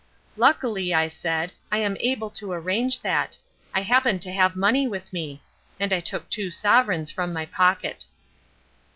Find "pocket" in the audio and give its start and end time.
7.45-8.07